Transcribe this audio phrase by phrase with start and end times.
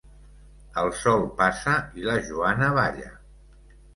[0.83, 3.13] El sol passa i la Joana balla.